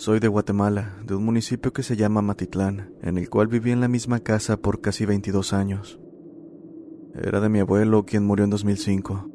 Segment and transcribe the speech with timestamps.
[0.00, 3.82] Soy de Guatemala, de un municipio que se llama Matitlán, en el cual viví en
[3.82, 6.00] la misma casa por casi 22 años.
[7.14, 9.30] Era de mi abuelo, quien murió en 2005.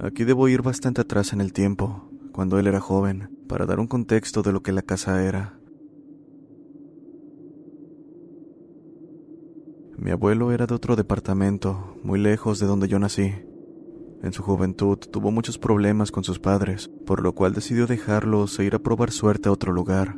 [0.00, 3.88] Aquí debo ir bastante atrás en el tiempo, cuando él era joven, para dar un
[3.88, 5.60] contexto de lo que la casa era.
[9.98, 13.34] Mi abuelo era de otro departamento, muy lejos de donde yo nací.
[14.22, 18.64] En su juventud tuvo muchos problemas con sus padres, por lo cual decidió dejarlos e
[18.64, 20.16] ir a probar suerte a otro lugar.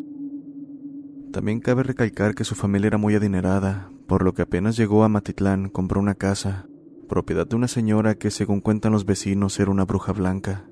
[1.32, 5.08] También cabe recalcar que su familia era muy adinerada, por lo que apenas llegó a
[5.08, 6.66] Matitlán compró una casa,
[7.08, 10.68] propiedad de una señora que según cuentan los vecinos era una bruja blanca.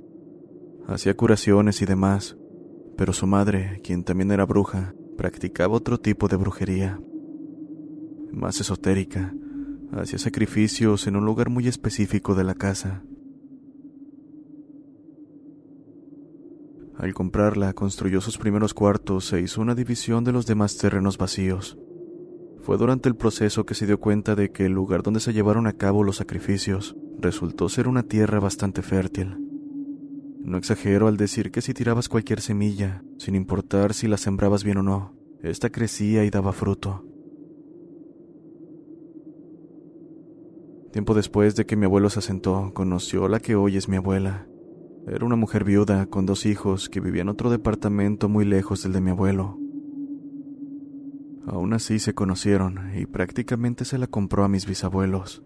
[0.86, 2.36] Hacía curaciones y demás,
[2.96, 7.00] pero su madre, quien también era bruja, practicaba otro tipo de brujería,
[8.32, 9.34] más esotérica,
[9.92, 13.02] hacía sacrificios en un lugar muy específico de la casa.
[16.98, 21.78] Al comprarla, construyó sus primeros cuartos e hizo una división de los demás terrenos vacíos.
[22.62, 25.66] Fue durante el proceso que se dio cuenta de que el lugar donde se llevaron
[25.66, 29.36] a cabo los sacrificios resultó ser una tierra bastante fértil.
[30.42, 34.78] No exagero al decir que si tirabas cualquier semilla, sin importar si la sembrabas bien
[34.78, 37.04] o no, ésta crecía y daba fruto.
[40.92, 44.46] Tiempo después de que mi abuelo se asentó, conoció la que hoy es mi abuela,
[45.06, 48.92] era una mujer viuda con dos hijos que vivía en otro departamento muy lejos del
[48.92, 49.56] de mi abuelo.
[51.46, 55.44] Aún así se conocieron y prácticamente se la compró a mis bisabuelos.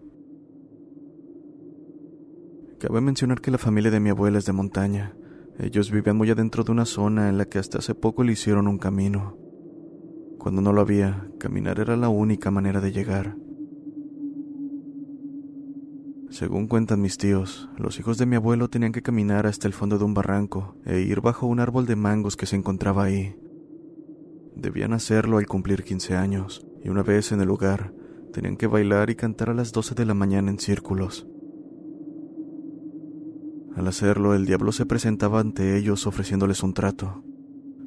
[2.79, 5.15] Cabe mencionar que la familia de mi abuela es de montaña.
[5.59, 8.67] Ellos vivían muy adentro de una zona en la que hasta hace poco le hicieron
[8.67, 9.37] un camino.
[10.39, 13.35] Cuando no lo había, caminar era la única manera de llegar.
[16.31, 19.97] Según cuentan mis tíos, los hijos de mi abuelo tenían que caminar hasta el fondo
[19.97, 23.35] de un barranco e ir bajo un árbol de mangos que se encontraba ahí.
[24.55, 27.93] Debían hacerlo al cumplir 15 años, y una vez en el lugar,
[28.31, 31.27] tenían que bailar y cantar a las 12 de la mañana en círculos.
[33.75, 37.25] Al hacerlo, el diablo se presentaba ante ellos ofreciéndoles un trato.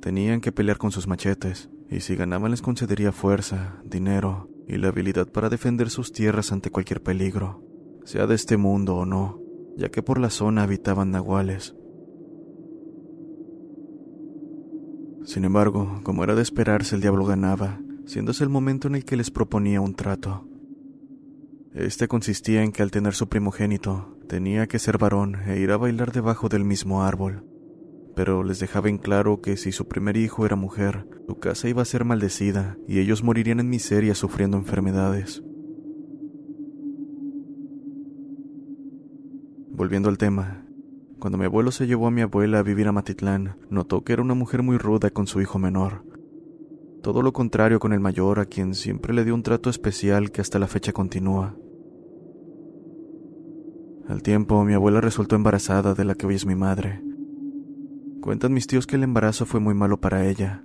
[0.03, 4.89] Tenían que pelear con sus machetes, y si ganaban les concedería fuerza, dinero y la
[4.89, 7.64] habilidad para defender sus tierras ante cualquier peligro
[8.05, 9.41] sea de este mundo o no,
[9.77, 11.75] ya que por la zona habitaban nahuales.
[15.25, 19.17] Sin embargo, como era de esperarse, el diablo ganaba, siéndose el momento en el que
[19.17, 20.47] les proponía un trato.
[21.73, 25.77] Este consistía en que al tener su primogénito, tenía que ser varón e ir a
[25.77, 27.45] bailar debajo del mismo árbol.
[28.15, 31.83] Pero les dejaba en claro que si su primer hijo era mujer, su casa iba
[31.83, 35.43] a ser maldecida y ellos morirían en miseria sufriendo enfermedades.
[39.77, 40.65] Volviendo al tema,
[41.19, 44.23] cuando mi abuelo se llevó a mi abuela a vivir a Matitlán, notó que era
[44.23, 46.05] una mujer muy ruda con su hijo menor.
[47.03, 50.41] Todo lo contrario con el mayor, a quien siempre le dio un trato especial que
[50.41, 51.57] hasta la fecha continúa.
[54.07, 57.03] Al tiempo, mi abuela resultó embarazada de la que hoy es mi madre.
[58.21, 60.63] Cuentan mis tíos que el embarazo fue muy malo para ella.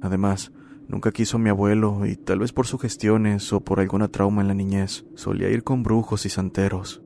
[0.00, 0.50] Además,
[0.88, 4.48] nunca quiso a mi abuelo y tal vez por sugestiones o por alguna trauma en
[4.48, 7.04] la niñez, solía ir con brujos y santeros.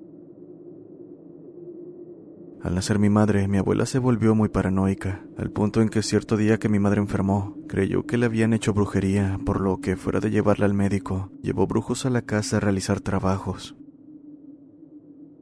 [2.63, 6.37] Al nacer mi madre, mi abuela se volvió muy paranoica, al punto en que cierto
[6.37, 10.21] día que mi madre enfermó, creyó que le habían hecho brujería, por lo que fuera
[10.21, 13.75] de llevarla al médico, llevó brujos a la casa a realizar trabajos.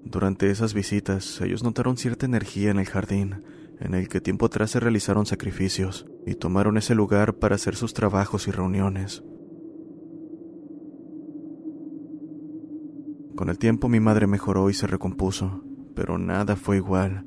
[0.03, 3.45] Durante esas visitas, ellos notaron cierta energía en el jardín,
[3.81, 7.93] en el que tiempo atrás se realizaron sacrificios, y tomaron ese lugar para hacer sus
[7.93, 9.23] trabajos y reuniones.
[13.37, 15.65] Con el tiempo mi madre mejoró y se recompuso,
[15.95, 17.27] pero nada fue igual.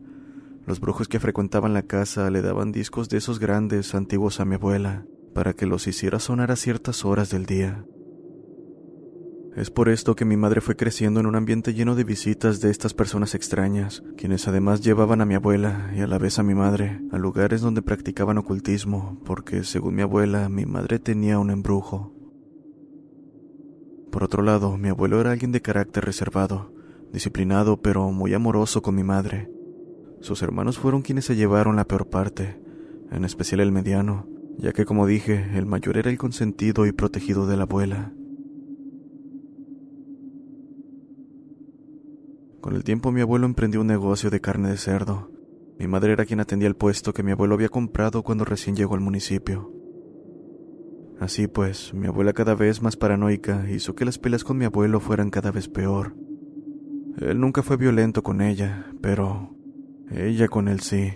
[0.66, 4.56] Los brujos que frecuentaban la casa le daban discos de esos grandes antiguos a mi
[4.56, 7.86] abuela, para que los hiciera sonar a ciertas horas del día.
[9.56, 12.72] Es por esto que mi madre fue creciendo en un ambiente lleno de visitas de
[12.72, 16.56] estas personas extrañas, quienes además llevaban a mi abuela y a la vez a mi
[16.56, 22.16] madre a lugares donde practicaban ocultismo, porque según mi abuela, mi madre tenía un embrujo.
[24.12, 26.73] Por otro lado, mi abuelo era alguien de carácter reservado,
[27.14, 29.50] disciplinado pero muy amoroso con mi madre.
[30.20, 32.60] Sus hermanos fueron quienes se llevaron la peor parte,
[33.12, 34.28] en especial el mediano,
[34.58, 38.12] ya que como dije, el mayor era el consentido y protegido de la abuela.
[42.62, 45.30] Con el tiempo mi abuelo emprendió un negocio de carne de cerdo.
[45.78, 48.96] Mi madre era quien atendía el puesto que mi abuelo había comprado cuando recién llegó
[48.96, 49.72] al municipio.
[51.20, 55.00] Así pues, mi abuela cada vez más paranoica hizo que las peleas con mi abuelo
[55.00, 56.16] fueran cada vez peor.
[57.20, 59.56] Él nunca fue violento con ella, pero
[60.12, 61.14] ella con él sí.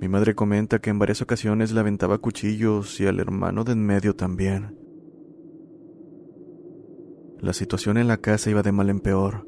[0.00, 3.84] Mi madre comenta que en varias ocasiones le aventaba cuchillos y al hermano de en
[3.84, 4.76] medio también.
[7.40, 9.46] La situación en la casa iba de mal en peor.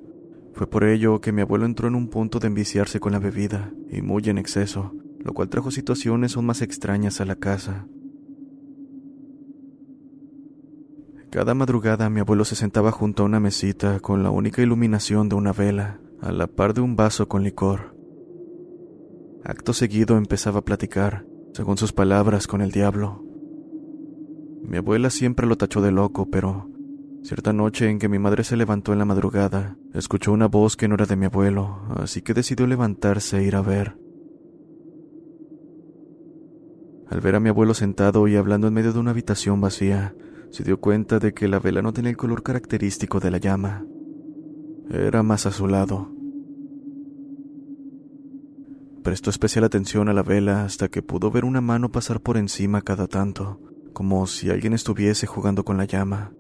[0.53, 3.73] Fue por ello que mi abuelo entró en un punto de enviciarse con la bebida,
[3.91, 7.87] y muy en exceso, lo cual trajo situaciones aún más extrañas a la casa.
[11.31, 15.35] Cada madrugada mi abuelo se sentaba junto a una mesita con la única iluminación de
[15.35, 17.97] una vela, a la par de un vaso con licor.
[19.45, 23.25] Acto seguido empezaba a platicar, según sus palabras, con el diablo.
[24.63, 26.71] Mi abuela siempre lo tachó de loco, pero
[27.23, 30.89] cierta noche en que mi madre se levantó en la madrugada, escuchó una voz que
[30.89, 33.97] no era de mi abuelo, así que decidió levantarse e ir a ver.
[37.09, 40.15] Al ver a mi abuelo sentado y hablando en medio de una habitación vacía,
[40.57, 43.85] se dio cuenta de que la vela no tenía el color característico de la llama.
[44.89, 46.11] Era más azulado.
[49.03, 52.81] Prestó especial atención a la vela hasta que pudo ver una mano pasar por encima
[52.81, 53.61] cada tanto,
[53.93, 56.33] como si alguien estuviese jugando con la llama.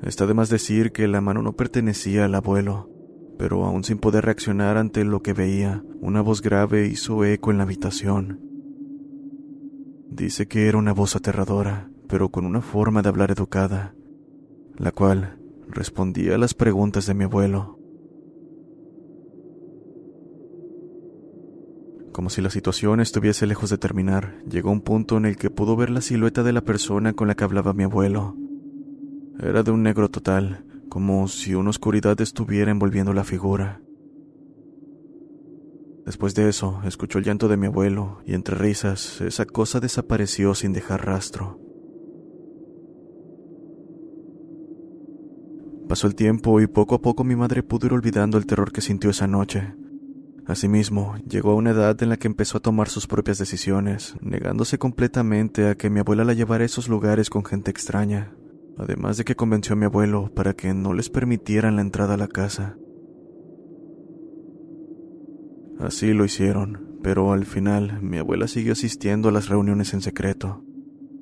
[0.00, 2.88] Está de más decir que la mano no pertenecía al abuelo,
[3.38, 7.56] pero aún sin poder reaccionar ante lo que veía, una voz grave hizo eco en
[7.56, 8.38] la habitación.
[10.08, 13.94] Dice que era una voz aterradora, pero con una forma de hablar educada,
[14.76, 17.78] la cual respondía a las preguntas de mi abuelo.
[22.12, 25.76] Como si la situación estuviese lejos de terminar, llegó un punto en el que pudo
[25.76, 28.36] ver la silueta de la persona con la que hablaba mi abuelo.
[29.38, 33.80] Era de un negro total, como si una oscuridad estuviera envolviendo la figura.
[36.04, 40.56] Después de eso, escuchó el llanto de mi abuelo y entre risas, esa cosa desapareció
[40.56, 41.69] sin dejar rastro.
[45.90, 48.80] Pasó el tiempo y poco a poco mi madre pudo ir olvidando el terror que
[48.80, 49.74] sintió esa noche,
[50.50, 54.78] Asimismo, llegó a una edad en la que empezó a tomar sus propias decisiones, negándose
[54.78, 58.34] completamente a que mi abuela la llevara a esos lugares con gente extraña,
[58.76, 62.16] además de que convenció a mi abuelo para que no les permitieran la entrada a
[62.16, 62.76] la casa.
[65.78, 70.64] Así lo hicieron, pero al final mi abuela siguió asistiendo a las reuniones en secreto.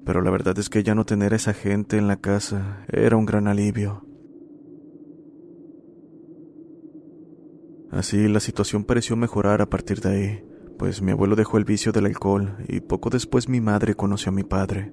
[0.06, 3.19] Pero la verdad es que ya no tener a esa gente en la casa era
[3.19, 4.07] un gran alivio.
[7.90, 10.44] Así la situación pareció mejorar a partir de ahí,
[10.79, 14.35] pues mi abuelo dejó el vicio del alcohol y poco después mi madre conoció a
[14.35, 14.93] mi padre.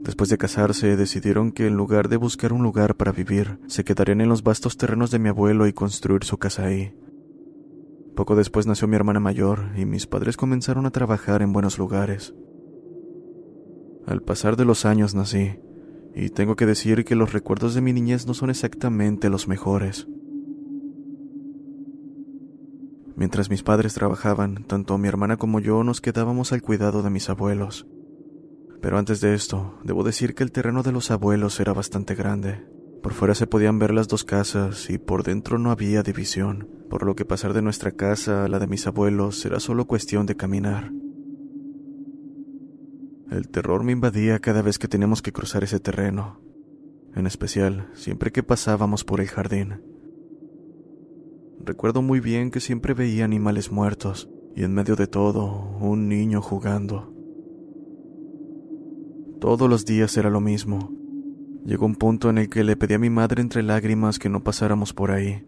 [0.00, 4.20] Después de casarse, decidieron que en lugar de buscar un lugar para vivir, se quedarían
[4.20, 6.94] en los vastos terrenos de mi abuelo y construir su casa ahí.
[8.14, 12.34] Poco después nació mi hermana mayor y mis padres comenzaron a trabajar en buenos lugares.
[14.06, 15.58] Al pasar de los años nací,
[16.14, 20.06] y tengo que decir que los recuerdos de mi niñez no son exactamente los mejores.
[23.16, 27.30] Mientras mis padres trabajaban, tanto mi hermana como yo nos quedábamos al cuidado de mis
[27.30, 27.86] abuelos.
[28.82, 32.66] Pero antes de esto, debo decir que el terreno de los abuelos era bastante grande.
[33.02, 37.06] Por fuera se podían ver las dos casas y por dentro no había división, por
[37.06, 40.36] lo que pasar de nuestra casa a la de mis abuelos era solo cuestión de
[40.36, 40.92] caminar.
[43.30, 46.40] El terror me invadía cada vez que teníamos que cruzar ese terreno,
[47.14, 49.95] en especial siempre que pasábamos por el jardín.
[51.66, 56.40] Recuerdo muy bien que siempre veía animales muertos y en medio de todo un niño
[56.40, 57.12] jugando.
[59.40, 60.92] Todos los días era lo mismo.
[61.64, 64.44] Llegó un punto en el que le pedí a mi madre entre lágrimas que no
[64.44, 65.44] pasáramos por ahí,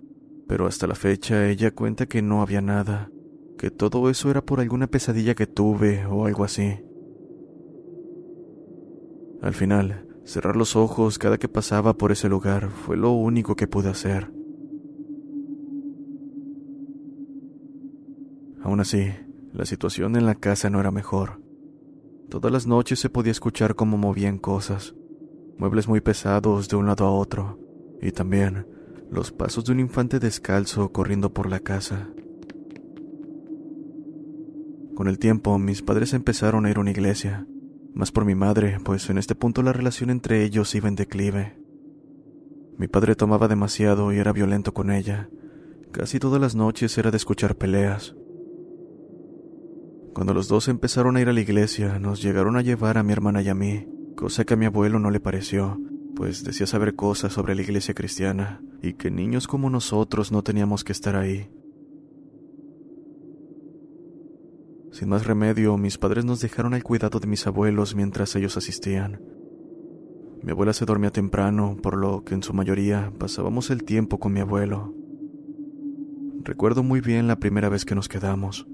[0.48, 3.12] pero hasta la fecha ella cuenta que no había nada,
[3.56, 6.80] que todo eso era por alguna pesadilla que tuve o algo así.
[9.40, 13.68] Al final, cerrar los ojos cada que pasaba por ese lugar fue lo único que
[13.68, 14.36] pude hacer.
[18.62, 19.12] Aún así,
[19.52, 21.40] la situación en la casa no era mejor.
[22.28, 24.94] Todas las noches se podía escuchar cómo movían cosas,
[25.56, 27.58] muebles muy pesados de un lado a otro,
[28.02, 28.66] y también
[29.10, 32.08] los pasos de un infante descalzo corriendo por la casa.
[34.94, 37.46] Con el tiempo, mis padres empezaron a ir a una iglesia,
[37.94, 41.58] más por mi madre, pues en este punto la relación entre ellos iba en declive.
[42.76, 45.30] Mi padre tomaba demasiado y era violento con ella.
[45.90, 48.14] Casi todas las noches era de escuchar peleas.
[50.18, 53.12] Cuando los dos empezaron a ir a la iglesia, nos llegaron a llevar a mi
[53.12, 55.80] hermana y a mí, cosa que a mi abuelo no le pareció,
[56.16, 60.82] pues decía saber cosas sobre la iglesia cristiana y que niños como nosotros no teníamos
[60.82, 61.48] que estar ahí.
[64.90, 69.22] Sin más remedio, mis padres nos dejaron al cuidado de mis abuelos mientras ellos asistían.
[70.42, 74.32] Mi abuela se dormía temprano, por lo que en su mayoría pasábamos el tiempo con
[74.32, 74.92] mi abuelo.
[76.42, 78.66] Recuerdo muy bien la primera vez que nos quedamos.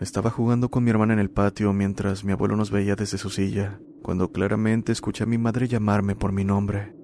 [0.00, 3.30] Estaba jugando con mi hermana en el patio mientras mi abuelo nos veía desde su
[3.30, 6.96] silla, cuando claramente escuché a mi madre llamarme por mi nombre.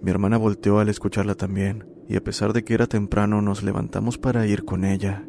[0.00, 4.16] Mi hermana volteó al escucharla también, y a pesar de que era temprano nos levantamos
[4.16, 5.26] para ir con ella.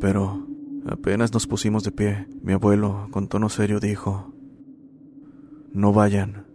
[0.00, 0.46] Pero
[0.86, 4.32] apenas nos pusimos de pie, mi abuelo, con tono serio, dijo,
[5.72, 6.46] No vayan.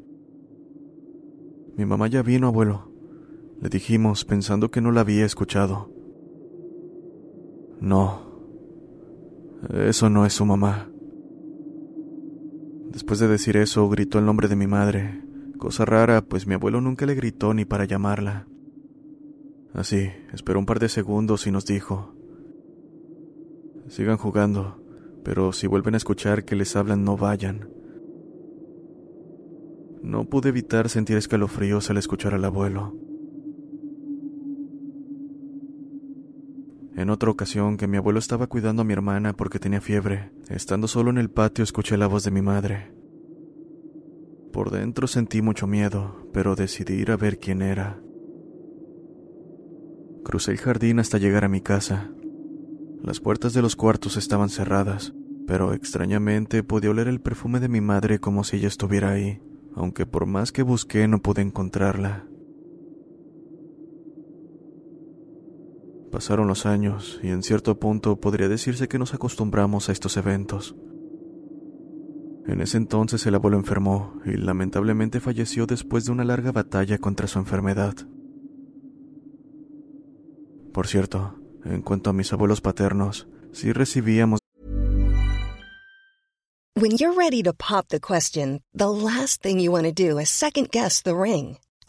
[1.76, 2.92] Mi mamá ya vino, abuelo,
[3.62, 5.93] le dijimos pensando que no la había escuchado.
[7.84, 8.22] No,
[9.74, 10.90] eso no es su mamá.
[12.94, 15.22] Después de decir eso, gritó el nombre de mi madre,
[15.58, 18.48] cosa rara, pues mi abuelo nunca le gritó ni para llamarla.
[19.74, 22.16] Así, esperó un par de segundos y nos dijo,
[23.90, 24.82] Sigan jugando,
[25.26, 27.68] pero si vuelven a escuchar que les hablan no vayan.
[30.02, 32.94] No pude evitar sentir escalofríos al escuchar al abuelo.
[36.96, 40.88] En otra ocasión que mi abuelo estaba cuidando a mi hermana porque tenía fiebre, estando
[40.88, 42.94] solo en el patio escuché la voz de mi madre.
[44.52, 48.00] Por dentro sentí mucho miedo, pero decidí ir a ver quién era.
[50.24, 52.12] Crucé el jardín hasta llegar a mi casa.
[53.02, 55.14] Las puertas de los cuartos estaban cerradas,
[55.48, 59.42] pero extrañamente podía oler el perfume de mi madre como si ella estuviera ahí,
[59.76, 62.26] aunque por más que busqué no pude encontrarla.
[66.14, 70.76] Pasaron los años y en cierto punto podría decirse que nos acostumbramos a estos eventos.
[72.46, 77.26] En ese entonces el abuelo enfermó y lamentablemente falleció después de una larga batalla contra
[77.26, 77.96] su enfermedad.
[80.72, 84.40] Por cierto, en cuanto a mis abuelos paternos, sí recibíamos
[86.76, 90.30] When you're ready to pop the question, the last thing you want to do is
[90.30, 91.58] second guess the ring.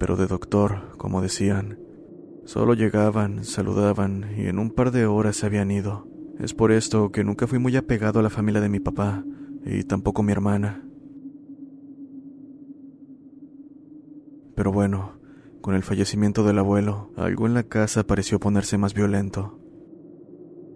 [0.00, 1.78] pero de doctor, como decían.
[2.46, 6.08] Solo llegaban, saludaban y en un par de horas se habían ido.
[6.40, 9.22] Es por esto que nunca fui muy apegado a la familia de mi papá
[9.64, 10.82] y tampoco mi hermana.
[14.56, 15.20] Pero bueno,
[15.60, 19.60] con el fallecimiento del abuelo, algo en la casa pareció ponerse más violento.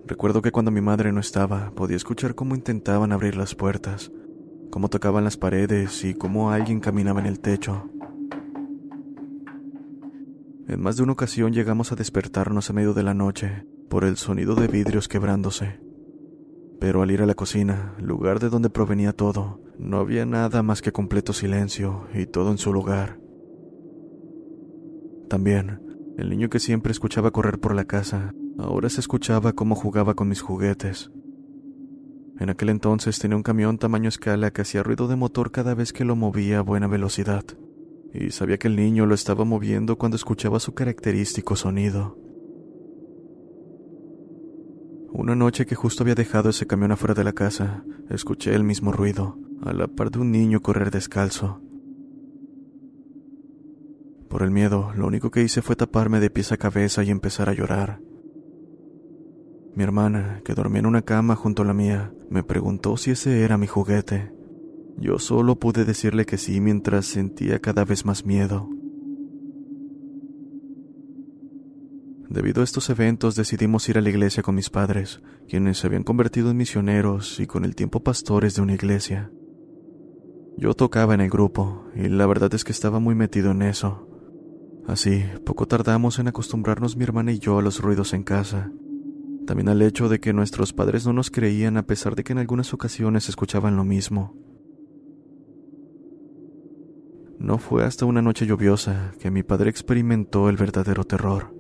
[0.07, 4.13] Recuerdo que cuando mi madre no estaba, podía escuchar cómo intentaban abrir las puertas,
[4.71, 7.89] cómo tocaban las paredes y cómo alguien caminaba en el techo.
[10.67, 14.17] En más de una ocasión llegamos a despertarnos a medio de la noche por el
[14.17, 15.79] sonido de vidrios quebrándose.
[16.81, 20.81] Pero al ir a la cocina, lugar de donde provenía todo, no había nada más
[20.81, 23.21] que completo silencio y todo en su lugar.
[25.29, 25.83] También,
[26.17, 30.29] el niño que siempre escuchaba correr por la casa, ahora se escuchaba cómo jugaba con
[30.29, 31.11] mis juguetes.
[32.39, 35.93] En aquel entonces tenía un camión tamaño escala que hacía ruido de motor cada vez
[35.93, 37.45] que lo movía a buena velocidad,
[38.15, 42.17] y sabía que el niño lo estaba moviendo cuando escuchaba su característico sonido.
[45.13, 48.93] Una noche que justo había dejado ese camión afuera de la casa, escuché el mismo
[48.93, 51.61] ruido, a la par de un niño correr descalzo.
[54.29, 57.49] Por el miedo, lo único que hice fue taparme de pies a cabeza y empezar
[57.49, 58.01] a llorar.
[59.75, 63.43] Mi hermana, que dormía en una cama junto a la mía, me preguntó si ese
[63.43, 64.34] era mi juguete.
[64.97, 68.69] Yo solo pude decirle que sí mientras sentía cada vez más miedo.
[72.29, 76.03] Debido a estos eventos decidimos ir a la iglesia con mis padres, quienes se habían
[76.03, 79.31] convertido en misioneros y con el tiempo pastores de una iglesia.
[80.57, 84.09] Yo tocaba en el grupo, y la verdad es que estaba muy metido en eso.
[84.87, 88.71] Así, poco tardamos en acostumbrarnos mi hermana y yo a los ruidos en casa.
[89.47, 92.39] También al hecho de que nuestros padres no nos creían a pesar de que en
[92.39, 94.35] algunas ocasiones escuchaban lo mismo.
[97.45, 101.55] No fue hasta una noche lluviosa que mi padre experimentó el verdadero terror.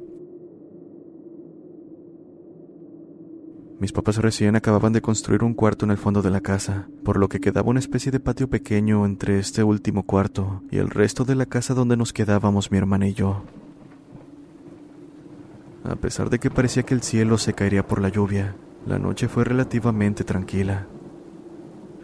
[3.78, 7.18] Mis papás recién acababan de construir un cuarto en el fondo de la casa, por
[7.18, 11.26] lo que quedaba una especie de patio pequeño entre este último cuarto y el resto
[11.26, 13.42] de la casa donde nos quedábamos mi hermana y yo.
[15.84, 19.28] A pesar de que parecía que el cielo se caería por la lluvia, la noche
[19.28, 20.86] fue relativamente tranquila.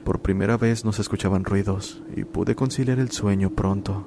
[0.05, 4.07] Por primera vez no se escuchaban ruidos y pude conciliar el sueño pronto.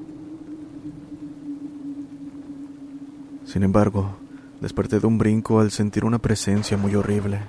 [3.46, 4.18] Sin embargo,
[4.64, 7.42] Desperté de un brinco al sentir una presencia muy horrible.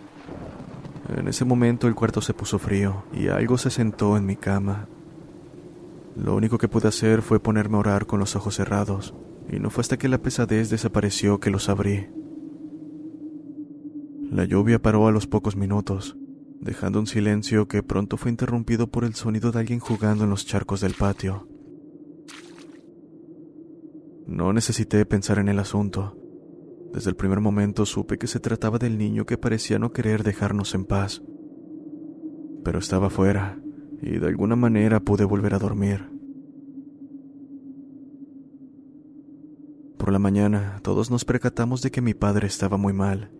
[1.16, 4.88] En ese momento el cuarto se puso frío y algo se sentó en mi cama.
[6.16, 9.14] Lo único que pude hacer fue ponerme a orar con los ojos cerrados,
[9.48, 12.08] y no fue hasta que la pesadez desapareció que los abrí.
[14.28, 16.16] La lluvia paró a los pocos minutos,
[16.60, 20.46] dejando un silencio que pronto fue interrumpido por el sonido de alguien jugando en los
[20.46, 21.48] charcos del patio.
[24.26, 26.16] No necesité pensar en el asunto.
[26.92, 30.74] Desde el primer momento supe que se trataba del niño que parecía no querer dejarnos
[30.74, 31.22] en paz.
[32.64, 33.58] Pero estaba fuera,
[34.00, 36.08] y de alguna manera pude volver a dormir.
[39.98, 43.30] Por la mañana, todos nos percatamos de que mi padre estaba muy mal.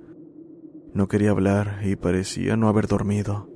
[0.94, 3.50] No quería hablar y parecía no haber dormido.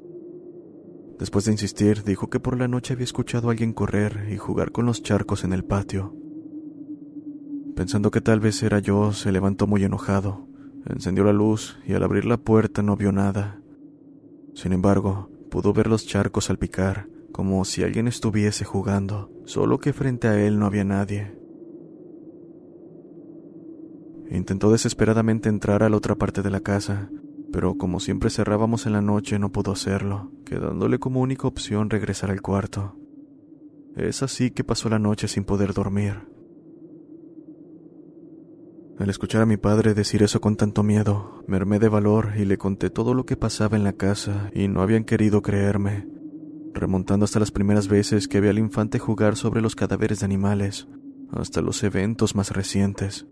[1.20, 4.72] Después de insistir, dijo que por la noche había escuchado a alguien correr y jugar
[4.72, 6.16] con los charcos en el patio.
[7.76, 10.48] Pensando que tal vez era yo, se levantó muy enojado,
[10.86, 13.60] encendió la luz y al abrir la puerta no vio nada.
[14.54, 20.26] Sin embargo, pudo ver los charcos salpicar, como si alguien estuviese jugando, solo que frente
[20.26, 21.38] a él no había nadie.
[24.30, 27.10] Intentó desesperadamente entrar a la otra parte de la casa,
[27.52, 32.30] pero como siempre cerrábamos en la noche no pudo hacerlo, quedándole como única opción regresar
[32.30, 32.96] al cuarto.
[33.96, 36.28] Es así que pasó la noche sin poder dormir.
[38.98, 42.44] Al escuchar a mi padre decir eso con tanto miedo, me armé de valor y
[42.44, 46.08] le conté todo lo que pasaba en la casa y no habían querido creerme,
[46.74, 50.88] remontando hasta las primeras veces que vi al infante jugar sobre los cadáveres de animales,
[51.30, 53.26] hasta los eventos más recientes.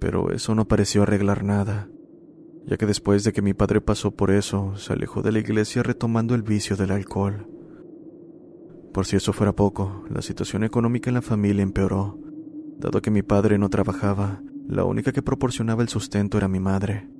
[0.00, 1.88] Pero eso no pareció arreglar nada,
[2.66, 5.82] ya que después de que mi padre pasó por eso, se alejó de la iglesia
[5.82, 7.46] retomando el vicio del alcohol.
[8.92, 12.18] Por si eso fuera poco, la situación económica en la familia empeoró
[12.80, 17.10] Dado que mi padre no trabajaba, la única que proporcionaba el sustento era mi madre.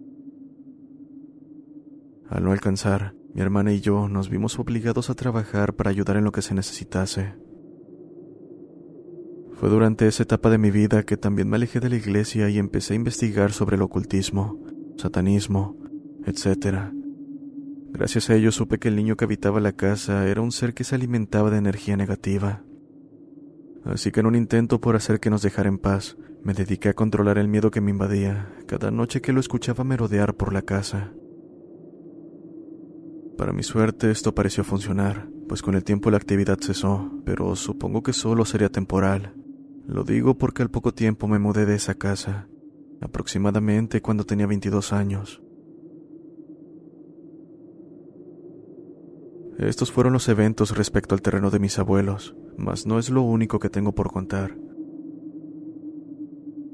[2.31, 6.25] Al no alcanzar, mi hermana y yo nos vimos obligados a trabajar para ayudar en
[6.25, 7.35] lo que se necesitase.
[9.53, 12.57] Fue durante esa etapa de mi vida que también me alejé de la iglesia y
[12.57, 14.59] empecé a investigar sobre el ocultismo,
[15.01, 15.77] satanismo,
[16.27, 16.93] etc.
[17.93, 20.85] Gracias a ello supe que el niño que habitaba la casa era un ser que
[20.85, 22.63] se alimentaba de energía negativa.
[23.85, 26.95] Así que en un intento por hacer que nos dejara en paz, me dediqué a
[26.95, 31.13] controlar el miedo que me invadía cada noche que lo escuchaba merodear por la casa.
[33.37, 38.03] Para mi suerte esto pareció funcionar, pues con el tiempo la actividad cesó, pero supongo
[38.03, 39.35] que solo sería temporal.
[39.87, 42.50] Lo digo porque al poco tiempo me mudé de esa casa,
[43.01, 45.43] aproximadamente cuando tenía 22 años.
[49.59, 53.59] Estos fueron los eventos respecto al terreno de mis abuelos, mas no es lo único
[53.59, 54.57] que tengo por contar.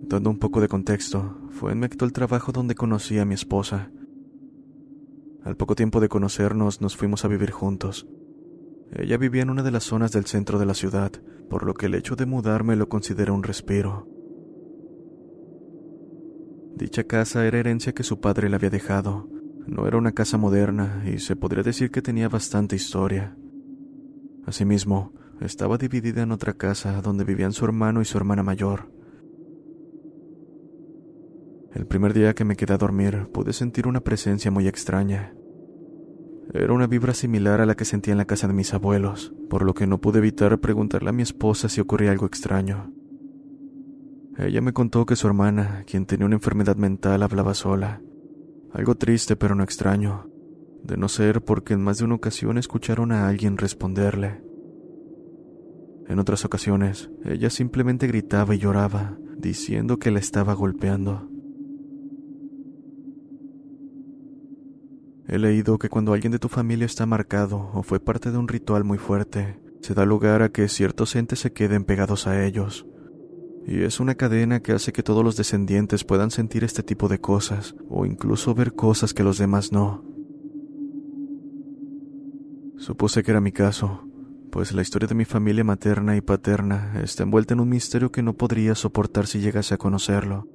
[0.03, 3.91] Dando un poco de contexto, fue en Mecto el trabajo donde conocí a mi esposa.
[5.43, 8.07] Al poco tiempo de conocernos nos fuimos a vivir juntos.
[8.93, 11.11] Ella vivía en una de las zonas del centro de la ciudad,
[11.51, 14.07] por lo que el hecho de mudarme lo considero un respiro.
[16.77, 19.31] Dicha casa era herencia que su padre le había dejado,
[19.67, 23.35] no era una casa moderna y se podría decir que tenía bastante historia.
[24.45, 28.91] Asimismo, estaba dividida en otra casa donde vivían su hermano y su hermana mayor.
[31.73, 35.35] El primer día que me quedé a dormir pude sentir una presencia muy extraña.
[36.53, 39.65] Era una vibra similar a la que sentía en la casa de mis abuelos, por
[39.65, 42.93] lo que no pude evitar preguntarle a mi esposa si ocurría algo extraño.
[44.39, 48.03] Ella me contó que su hermana, quien tenía una enfermedad mental, hablaba sola.
[48.73, 50.29] Algo triste pero no extraño,
[50.83, 54.43] de no ser porque en más de una ocasión escucharon a alguien responderle.
[56.07, 61.31] En otras ocasiones, ella simplemente gritaba y lloraba, diciendo que la estaba golpeando.
[65.29, 68.47] He leído que cuando alguien de tu familia está marcado o fue parte de un
[68.47, 72.87] ritual muy fuerte, se da lugar a que ciertos entes se queden pegados a ellos,
[73.69, 77.21] y es una cadena que hace que todos los descendientes puedan sentir este tipo de
[77.21, 80.05] cosas o incluso ver cosas que los demás no.
[82.79, 84.07] Supuse que era mi caso,
[84.53, 88.23] pues la historia de mi familia materna y paterna está envuelta en un misterio que
[88.23, 90.47] no podría soportar si llegase a conocerlo.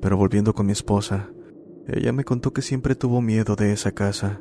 [0.00, 1.30] Pero volviendo con mi esposa,
[1.88, 4.40] ella me contó que siempre tuvo miedo de esa casa.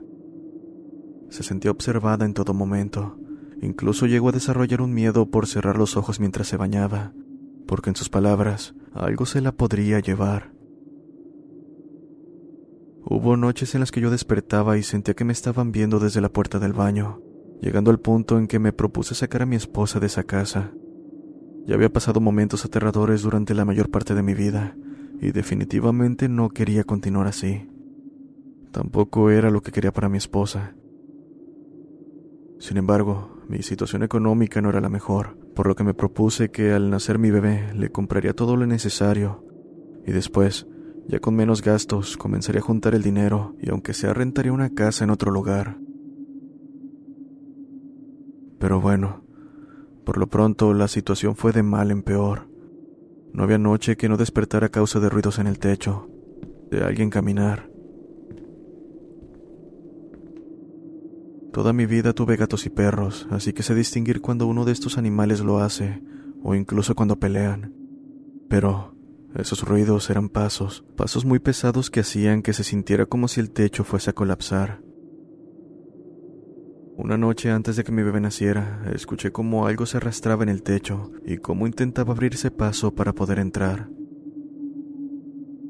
[1.29, 3.17] Se sentía observada en todo momento,
[3.61, 7.13] Incluso llegó a desarrollar un miedo por cerrar los ojos mientras se bañaba,
[7.67, 10.51] porque en sus palabras, algo se la podría llevar.
[13.05, 16.29] Hubo noches en las que yo despertaba y sentía que me estaban viendo desde la
[16.29, 17.21] puerta del baño,
[17.61, 20.71] llegando al punto en que me propuse sacar a mi esposa de esa casa.
[21.67, 24.75] Ya había pasado momentos aterradores durante la mayor parte de mi vida,
[25.19, 27.69] y definitivamente no quería continuar así.
[28.71, 30.73] Tampoco era lo que quería para mi esposa.
[32.61, 36.73] Sin embargo, mi situación económica no era la mejor, por lo que me propuse que
[36.73, 39.43] al nacer mi bebé le compraría todo lo necesario
[40.05, 40.67] y después,
[41.07, 45.03] ya con menos gastos, comenzaría a juntar el dinero y aunque sea rentaría una casa
[45.03, 45.79] en otro lugar.
[48.59, 49.23] Pero bueno,
[50.05, 52.47] por lo pronto la situación fue de mal en peor.
[53.33, 56.11] No había noche que no despertara a causa de ruidos en el techo,
[56.69, 57.70] de alguien caminar,
[61.51, 64.97] Toda mi vida tuve gatos y perros, así que sé distinguir cuando uno de estos
[64.97, 66.01] animales lo hace,
[66.43, 67.73] o incluso cuando pelean.
[68.47, 68.95] Pero
[69.35, 73.51] esos ruidos eran pasos, pasos muy pesados que hacían que se sintiera como si el
[73.51, 74.81] techo fuese a colapsar.
[76.95, 80.63] Una noche antes de que mi bebé naciera, escuché como algo se arrastraba en el
[80.63, 83.89] techo y cómo intentaba abrirse paso para poder entrar.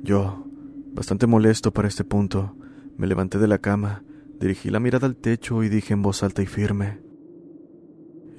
[0.04, 0.46] Yo,
[0.94, 2.56] bastante molesto para este punto,
[2.98, 4.04] me levanté de la cama
[4.42, 7.00] Dirigí la mirada al techo y dije en voz alta y firme,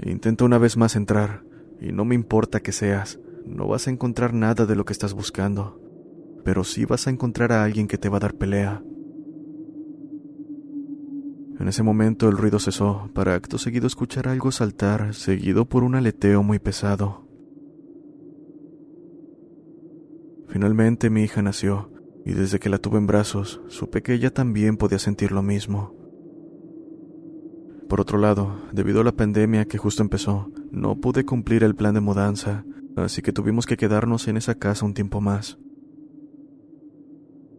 [0.04, 1.44] Intenta una vez más entrar,
[1.80, 5.14] y no me importa que seas, no vas a encontrar nada de lo que estás
[5.14, 5.80] buscando,
[6.44, 8.82] pero sí vas a encontrar a alguien que te va a dar pelea.
[11.60, 15.94] En ese momento el ruido cesó, para acto seguido escuchar algo saltar, seguido por un
[15.94, 17.28] aleteo muy pesado.
[20.48, 21.91] Finalmente mi hija nació,
[22.24, 25.94] y desde que la tuve en brazos, supe que ella también podía sentir lo mismo.
[27.88, 31.94] Por otro lado, debido a la pandemia que justo empezó, no pude cumplir el plan
[31.94, 32.64] de mudanza,
[32.96, 35.58] así que tuvimos que quedarnos en esa casa un tiempo más.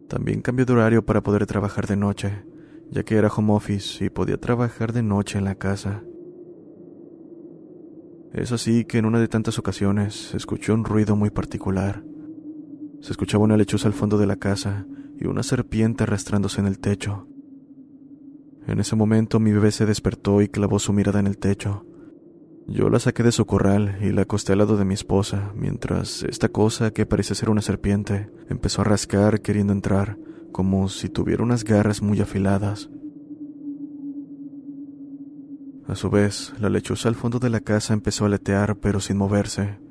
[0.08, 2.44] También cambié de horario para poder trabajar de noche,
[2.90, 6.02] ya que era home office y podía trabajar de noche en la casa.
[8.32, 12.02] Es así que en una de tantas ocasiones escuché un ruido muy particular.
[13.04, 14.86] Se escuchaba una lechuza al fondo de la casa
[15.20, 17.28] y una serpiente arrastrándose en el techo.
[18.66, 21.84] En ese momento mi bebé se despertó y clavó su mirada en el techo.
[22.66, 26.22] Yo la saqué de su corral y la acosté al lado de mi esposa, mientras
[26.22, 30.16] esta cosa, que parece ser una serpiente, empezó a rascar queriendo entrar,
[30.50, 32.88] como si tuviera unas garras muy afiladas.
[35.86, 39.18] A su vez, la lechuza al fondo de la casa empezó a aletear, pero sin
[39.18, 39.83] moverse.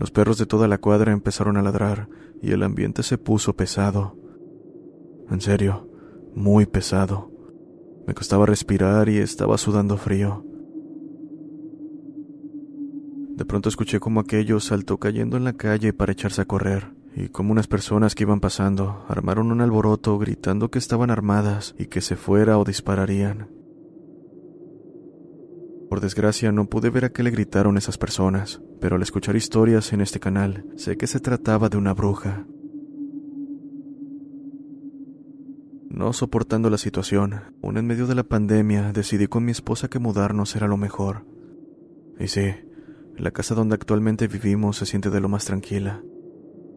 [0.00, 2.08] Los perros de toda la cuadra empezaron a ladrar
[2.40, 4.16] y el ambiente se puso pesado.
[5.28, 5.90] En serio,
[6.34, 7.30] muy pesado.
[8.06, 10.42] Me costaba respirar y estaba sudando frío.
[13.36, 17.28] De pronto escuché como aquello saltó cayendo en la calle para echarse a correr, y
[17.28, 22.00] como unas personas que iban pasando armaron un alboroto gritando que estaban armadas y que
[22.00, 23.59] se fuera o dispararían.
[25.90, 29.92] Por desgracia no pude ver a qué le gritaron esas personas, pero al escuchar historias
[29.92, 32.46] en este canal sé que se trataba de una bruja.
[35.88, 39.98] No soportando la situación, aún en medio de la pandemia, decidí con mi esposa que
[39.98, 41.26] mudarnos era lo mejor.
[42.20, 42.54] Y sí,
[43.16, 46.04] la casa donde actualmente vivimos se siente de lo más tranquila.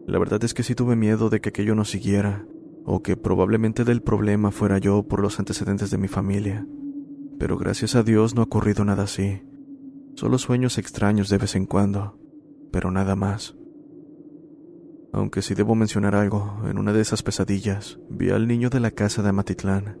[0.08, 2.46] La verdad es que sí tuve miedo de que aquello nos siguiera,
[2.84, 6.66] o que probablemente del problema fuera yo por los antecedentes de mi familia
[7.38, 9.42] pero gracias a Dios no ha ocurrido nada así.
[10.14, 12.18] Solo sueños extraños de vez en cuando,
[12.70, 13.56] pero nada más.
[15.12, 18.90] Aunque si debo mencionar algo, en una de esas pesadillas vi al niño de la
[18.90, 19.98] casa de Amatitlán.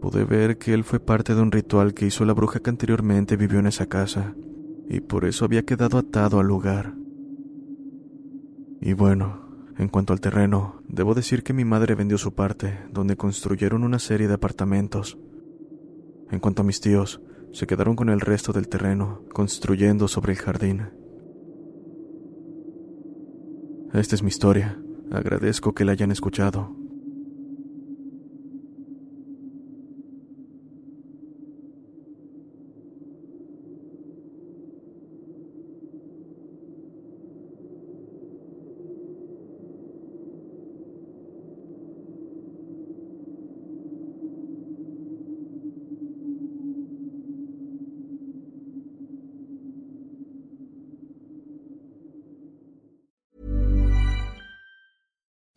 [0.00, 3.36] Pude ver que él fue parte de un ritual que hizo la bruja que anteriormente
[3.36, 4.36] vivió en esa casa,
[4.88, 6.94] y por eso había quedado atado al lugar.
[8.80, 9.46] Y bueno,
[9.78, 13.98] en cuanto al terreno, debo decir que mi madre vendió su parte, donde construyeron una
[13.98, 15.18] serie de apartamentos.
[16.30, 17.20] En cuanto a mis tíos,
[17.52, 20.88] se quedaron con el resto del terreno, construyendo sobre el jardín.
[23.92, 24.78] Esta es mi historia.
[25.10, 26.76] Agradezco que la hayan escuchado.